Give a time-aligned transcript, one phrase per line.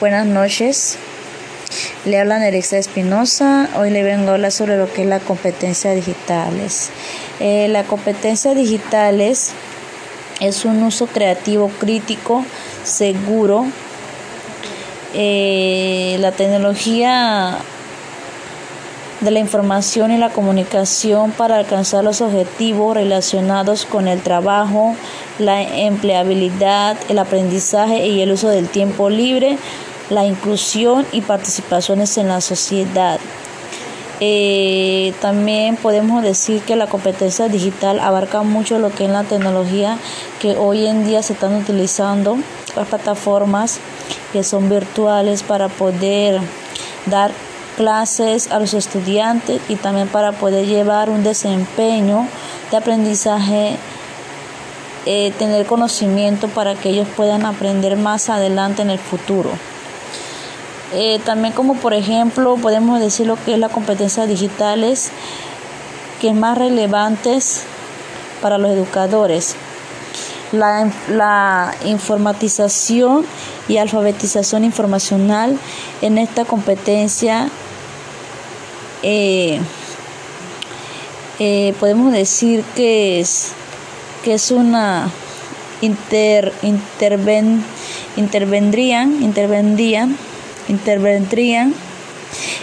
[0.00, 0.98] Buenas noches.
[2.04, 3.68] Le habla Nerexa Espinosa.
[3.76, 6.90] Hoy le vengo a hablar sobre lo que es la competencia digitales.
[7.38, 9.52] Eh, la competencia digitales
[10.40, 12.44] es un uso creativo, crítico,
[12.82, 13.66] seguro.
[15.14, 17.58] Eh, la tecnología
[19.24, 24.94] de la información y la comunicación para alcanzar los objetivos relacionados con el trabajo,
[25.38, 29.58] la empleabilidad, el aprendizaje y el uso del tiempo libre,
[30.10, 33.18] la inclusión y participaciones en la sociedad.
[34.20, 39.98] Eh, también podemos decir que la competencia digital abarca mucho lo que es la tecnología
[40.40, 42.38] que hoy en día se están utilizando,
[42.76, 43.80] las plataformas
[44.32, 46.40] que son virtuales para poder
[47.06, 47.32] dar
[47.76, 52.26] clases a los estudiantes y también para poder llevar un desempeño
[52.70, 53.76] de aprendizaje,
[55.06, 59.50] eh, tener conocimiento para que ellos puedan aprender más adelante en el futuro.
[60.92, 65.10] Eh, también como por ejemplo podemos decir lo que es la competencia digitales
[66.20, 67.64] que es más relevantes
[68.40, 69.56] para los educadores.
[70.52, 73.26] La, la, informatización
[73.66, 75.58] y alfabetización informacional
[76.00, 77.50] en esta competencia
[79.04, 79.60] eh,
[81.38, 83.52] eh, podemos decir que es,
[84.24, 85.10] que es una
[85.82, 87.62] inter, interven,
[88.16, 90.16] intervendrían, intervendrían,
[90.68, 91.74] intervendrían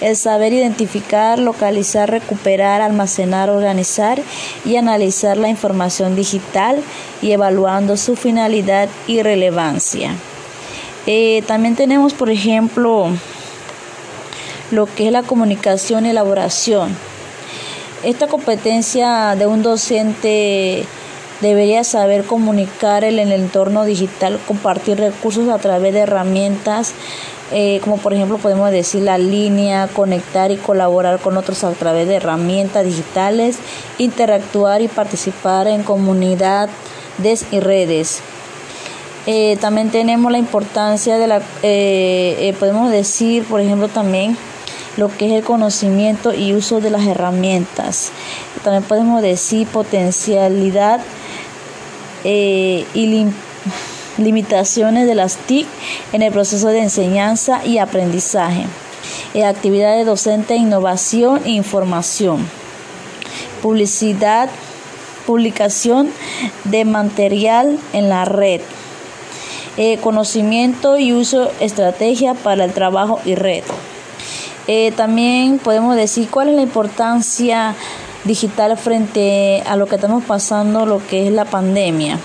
[0.00, 4.20] el saber identificar, localizar, recuperar, almacenar, organizar
[4.64, 6.82] y analizar la información digital
[7.22, 10.14] y evaluando su finalidad y relevancia.
[11.06, 13.10] Eh, también tenemos, por ejemplo,
[14.70, 16.96] lo que es la comunicación y elaboración.
[18.02, 20.84] Esta competencia de un docente
[21.40, 26.94] debería saber comunicar en el entorno digital, compartir recursos a través de herramientas
[27.52, 32.08] eh, como por ejemplo podemos decir la línea, conectar y colaborar con otros a través
[32.08, 33.58] de herramientas digitales,
[33.98, 36.70] interactuar y participar en comunidades
[37.52, 38.20] y redes.
[39.28, 44.36] Eh, también tenemos la importancia de la, eh, podemos decir por ejemplo también
[44.96, 48.10] lo que es el conocimiento y uso de las herramientas.
[48.64, 51.00] También podemos decir potencialidad
[52.24, 53.26] eh, y
[54.18, 55.66] limitaciones de las TIC
[56.12, 58.66] en el proceso de enseñanza y aprendizaje.
[59.34, 62.48] Eh, actividades docente, innovación e información.
[63.62, 64.48] Publicidad,
[65.26, 66.10] publicación
[66.64, 68.60] de material en la red.
[69.76, 73.62] Eh, conocimiento y uso estrategia para el trabajo y red.
[74.68, 77.74] Eh, también podemos decir cuál es la importancia
[78.24, 82.18] digital frente a lo que estamos pasando, lo que es la pandemia.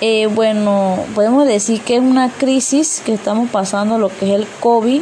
[0.00, 4.46] Eh, bueno, podemos decir que es una crisis que estamos pasando, lo que es el
[4.60, 5.00] COVID,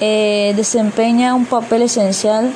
[0.00, 2.50] eh, desempeña un papel esencial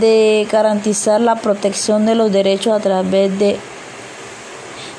[0.00, 3.56] de garantizar la protección de los derechos a través de,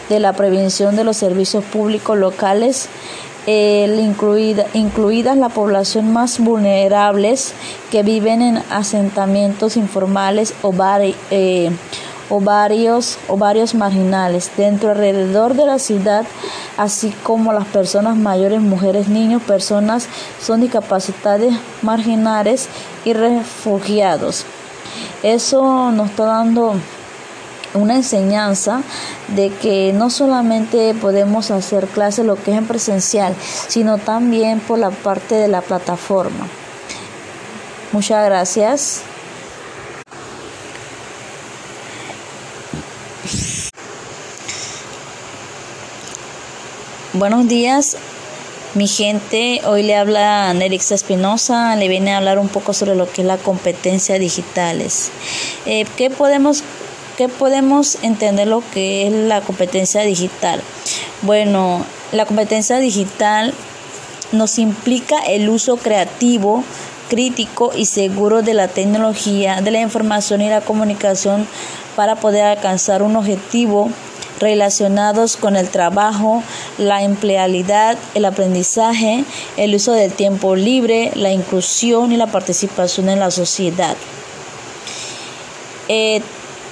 [0.09, 2.89] de la prevención de los servicios públicos locales
[3.51, 7.53] incluida, incluidas la población más vulnerables
[7.91, 10.73] que viven en asentamientos informales o,
[11.31, 11.71] eh,
[12.29, 16.25] o, varios, o varios marginales dentro alrededor de la ciudad,
[16.77, 20.07] así como las personas mayores, mujeres, niños, personas
[20.41, 22.67] son discapacitadas marginales
[23.05, 24.45] y refugiados.
[25.23, 26.75] Eso nos está dando
[27.73, 28.81] una enseñanza
[29.29, 33.35] de que no solamente podemos hacer clases lo que es en presencial,
[33.67, 36.47] sino también por la parte de la plataforma.
[37.91, 39.03] Muchas gracias.
[47.13, 47.97] Buenos días,
[48.75, 49.61] mi gente.
[49.65, 51.75] Hoy le habla Nerixa Espinosa.
[51.75, 55.09] Le viene a hablar un poco sobre lo que es la competencia digitales.
[55.65, 56.63] Eh, ¿Qué podemos
[57.19, 60.61] qué podemos entender lo que es la competencia digital?
[61.21, 63.53] Bueno, la competencia digital
[64.31, 66.63] nos implica el uso creativo,
[67.09, 71.45] crítico y seguro de la tecnología, de la información y la comunicación
[71.97, 73.89] para poder alcanzar un objetivo
[74.39, 76.41] relacionados con el trabajo,
[76.77, 79.25] la empleabilidad, el aprendizaje,
[79.57, 83.97] el uso del tiempo libre, la inclusión y la participación en la sociedad.
[85.89, 86.21] Eh,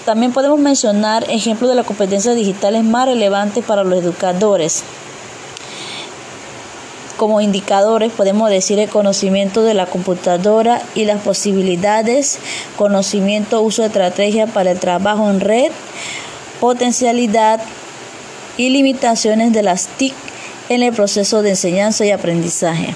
[0.08, 4.84] también podemos mencionar ejemplos de las competencias digitales más relevantes para los educadores.
[7.18, 12.40] Como indicadores podemos decir el conocimiento de la computadora y las posibilidades,
[12.78, 15.74] conocimiento, uso de estrategia para el trabajo en red,
[16.62, 17.60] potencialidad
[18.56, 20.14] y limitaciones de las TIC
[20.70, 22.96] en el proceso de enseñanza y aprendizaje.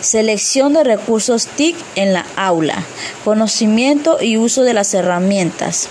[0.00, 2.86] Selección de recursos TIC en la aula.
[3.22, 5.90] Conocimiento y uso de las herramientas.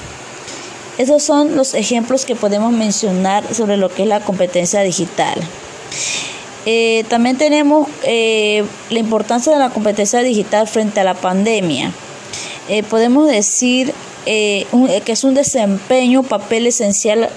[0.97, 5.35] Esos son los ejemplos que podemos mencionar sobre lo que es la competencia digital.
[6.65, 11.93] Eh, también tenemos eh, la importancia de la competencia digital frente a la pandemia.
[12.67, 13.93] Eh, podemos decir
[14.25, 14.65] que
[15.05, 17.29] es un desempeño, papel esencial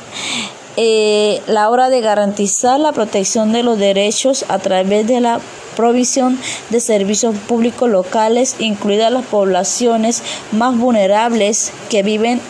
[0.77, 5.41] la hora de garantizar la protección de los derechos a través de la
[5.77, 6.37] provisión
[6.71, 12.41] de servicios públicos locales, incluidas las poblaciones más vulnerables que viven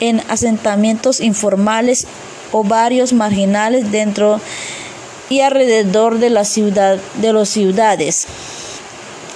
[0.00, 2.06] en asentamientos informales
[2.52, 4.40] o barrios marginales dentro
[5.28, 8.26] y alrededor de la ciudad de las ciudades.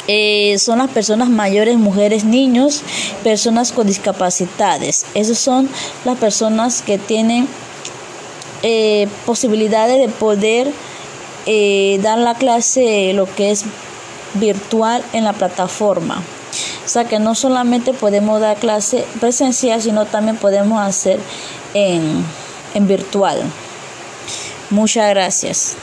[0.08, 2.82] Eh, son las personas mayores, mujeres, niños,
[3.22, 5.06] personas con discapacidades.
[5.14, 5.68] Esas son
[6.04, 7.46] las personas que tienen
[8.62, 10.72] eh, posibilidades de poder
[11.46, 13.64] eh, dar la clase, lo que es
[14.34, 16.22] virtual en la plataforma.
[16.90, 21.20] O sea que no solamente podemos dar clase presencial, sino también podemos hacer
[21.72, 22.24] en,
[22.80, 23.44] virtual.
[24.70, 25.76] Muchas gracias.